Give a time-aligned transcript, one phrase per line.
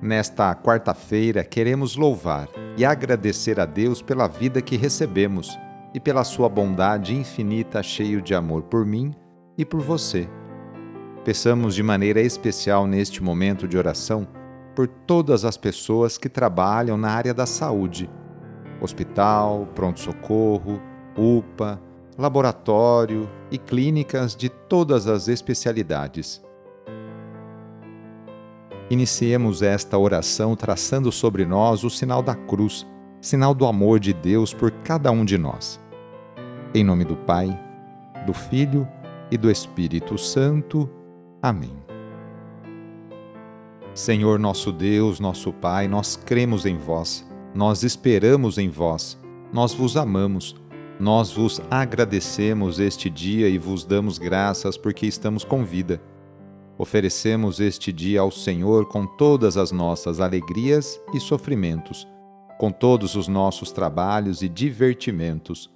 [0.00, 5.58] Nesta quarta-feira, queremos louvar e agradecer a Deus pela vida que recebemos
[5.92, 9.12] e pela sua bondade infinita, cheio de amor por mim
[9.56, 10.28] e por você.
[11.24, 14.28] Peçamos de maneira especial neste momento de oração
[14.72, 18.08] por todas as pessoas que trabalham na área da saúde:
[18.80, 20.80] hospital, pronto-socorro,
[21.16, 21.82] UPA,
[22.16, 26.40] laboratório e clínicas de todas as especialidades.
[28.90, 32.86] Iniciemos esta oração traçando sobre nós o sinal da cruz,
[33.20, 35.78] sinal do amor de Deus por cada um de nós.
[36.74, 37.48] Em nome do Pai,
[38.24, 38.88] do Filho
[39.30, 40.88] e do Espírito Santo.
[41.42, 41.76] Amém.
[43.92, 49.18] Senhor nosso Deus, nosso Pai, nós cremos em vós, nós esperamos em vós,
[49.52, 50.56] nós vos amamos,
[50.98, 56.00] nós vos agradecemos este dia e vos damos graças porque estamos com vida
[56.78, 62.06] Oferecemos este dia ao Senhor com todas as nossas alegrias e sofrimentos,
[62.56, 65.68] com todos os nossos trabalhos e divertimentos.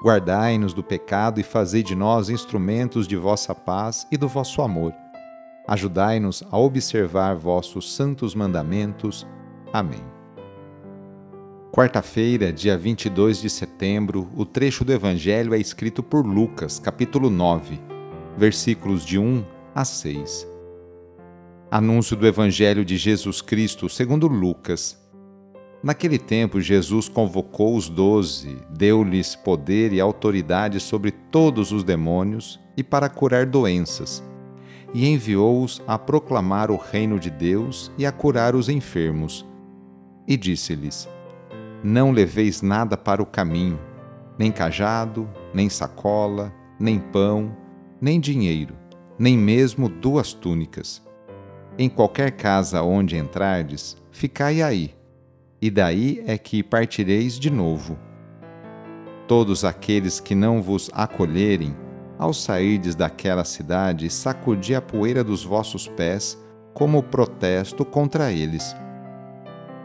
[0.00, 4.94] Guardai-nos do pecado e fazei de nós instrumentos de vossa paz e do vosso amor.
[5.66, 9.26] Ajudai-nos a observar vossos santos mandamentos.
[9.72, 10.04] Amém.
[11.72, 17.80] Quarta-feira, dia 22 de setembro, o trecho do Evangelho é escrito por Lucas, capítulo 9,
[18.38, 20.48] versículos de 1 a 6.
[21.70, 24.98] Anúncio do Evangelho de Jesus Cristo segundo Lucas.
[25.82, 32.82] Naquele tempo, Jesus convocou os doze, deu-lhes poder e autoridade sobre todos os demônios e
[32.82, 34.24] para curar doenças,
[34.94, 39.44] e enviou-os a proclamar o reino de Deus e a curar os enfermos.
[40.26, 41.06] E disse-lhes:
[41.84, 43.78] Não leveis nada para o caminho,
[44.38, 47.54] nem cajado, nem sacola, nem pão,
[48.00, 48.85] nem dinheiro
[49.18, 51.02] nem mesmo duas túnicas.
[51.78, 54.94] Em qualquer casa onde entrardes, ficai aí,
[55.60, 57.98] e daí é que partireis de novo.
[59.26, 61.74] Todos aqueles que não vos acolherem,
[62.18, 66.38] ao sairdes daquela cidade, sacudi a poeira dos vossos pés
[66.72, 68.74] como protesto contra eles.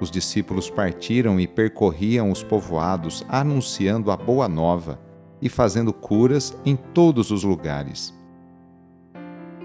[0.00, 4.98] Os discípulos partiram e percorriam os povoados, anunciando a boa nova
[5.40, 8.17] e fazendo curas em todos os lugares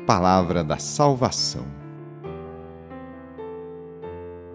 [0.05, 1.65] palavra da salvação.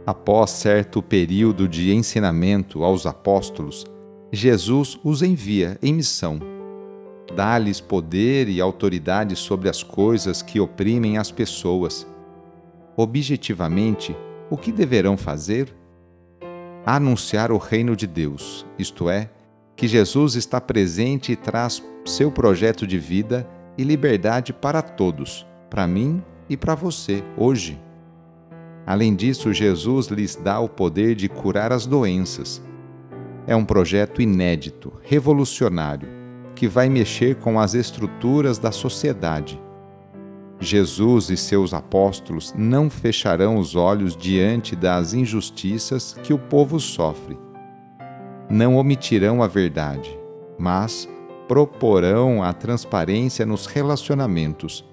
[0.07, 3.85] Após certo período de ensinamento aos apóstolos,
[4.33, 6.39] Jesus os envia em missão.
[7.35, 12.07] Dá-lhes poder e autoridade sobre as coisas que oprimem as pessoas.
[12.97, 14.17] Objetivamente,
[14.51, 15.75] o que deverão fazer?
[16.85, 19.31] Anunciar o reino de Deus, isto é,
[19.77, 23.47] que Jesus está presente e traz seu projeto de vida
[23.79, 27.81] e liberdade para todos, para mim e para você, hoje.
[28.85, 32.61] Além disso, Jesus lhes dá o poder de curar as doenças.
[33.47, 36.09] É um projeto inédito, revolucionário,
[36.55, 39.61] que vai mexer com as estruturas da sociedade.
[40.61, 47.39] Jesus e seus apóstolos não fecharão os olhos diante das injustiças que o povo sofre.
[48.51, 50.19] Não omitirão a verdade,
[50.59, 51.09] mas
[51.49, 54.85] proporão a transparência nos relacionamentos.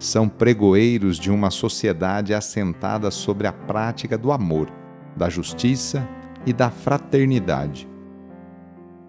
[0.00, 4.68] São pregoeiros de uma sociedade assentada sobre a prática do amor,
[5.16, 6.06] da justiça
[6.44, 7.88] e da fraternidade.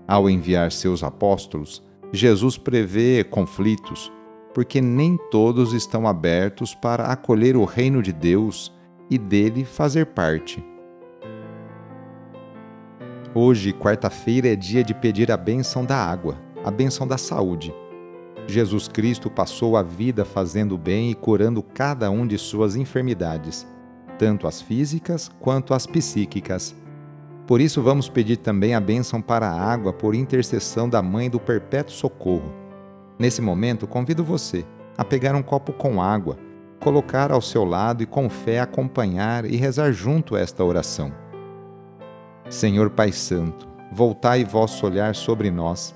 [0.08, 1.84] Ao enviar seus apóstolos,
[2.14, 4.12] Jesus prevê conflitos,
[4.54, 8.72] porque nem todos estão abertos para acolher o reino de Deus
[9.10, 10.64] e dele fazer parte.
[13.34, 17.74] Hoje, quarta-feira, é dia de pedir a bênção da água a bênção da saúde.
[18.48, 23.68] Jesus Cristo passou a vida fazendo bem e curando cada um de suas enfermidades,
[24.18, 26.76] tanto as físicas quanto as psíquicas.
[27.48, 31.40] Por isso, vamos pedir também a bênção para a água por intercessão da Mãe do
[31.40, 32.54] Perpétuo Socorro.
[33.18, 34.66] Nesse momento, convido você
[34.98, 36.38] a pegar um copo com água,
[36.80, 41.12] colocar ao seu lado e com fé acompanhar e rezar junto esta oração.
[42.50, 45.96] Senhor Pai Santo, voltai vosso olhar sobre nós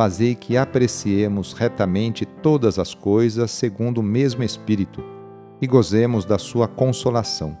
[0.00, 5.04] fazei que apreciemos retamente todas as coisas segundo o mesmo Espírito
[5.60, 7.54] e gozemos da sua consolação.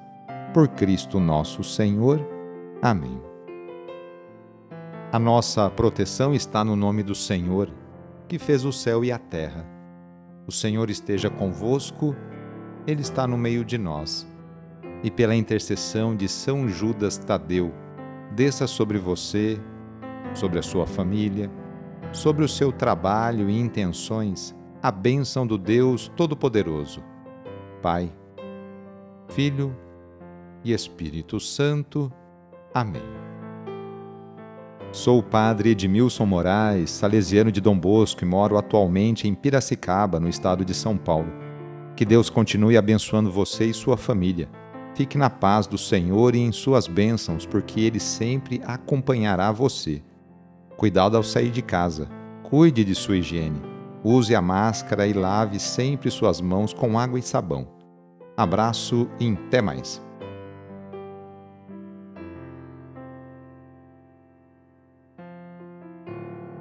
[0.54, 2.18] Por Cristo nosso Senhor.
[2.80, 3.20] Amém.
[5.12, 7.70] A nossa proteção está no nome do Senhor,
[8.26, 9.66] que fez o céu e a terra.
[10.46, 12.16] O Senhor esteja convosco,
[12.86, 14.26] Ele está no meio de nós.
[15.04, 17.70] E pela intercessão de São Judas Tadeu,
[18.34, 19.60] desça sobre você,
[20.32, 21.50] sobre a sua família,
[22.12, 27.02] sobre o seu trabalho e intenções, a bênção do Deus Todo-Poderoso.
[27.80, 28.12] Pai,
[29.28, 29.76] Filho
[30.64, 32.12] e Espírito Santo.
[32.74, 33.02] Amém.
[34.92, 40.28] Sou o padre Edmilson Moraes, salesiano de Dom Bosco e moro atualmente em Piracicaba, no
[40.28, 41.32] estado de São Paulo.
[41.94, 44.48] Que Deus continue abençoando você e sua família.
[44.96, 50.02] Fique na paz do Senhor e em suas bênçãos, porque Ele sempre acompanhará você.
[50.80, 52.08] Cuidado ao sair de casa.
[52.42, 53.60] Cuide de sua higiene.
[54.02, 57.68] Use a máscara e lave sempre suas mãos com água e sabão.
[58.34, 60.02] Abraço e até mais.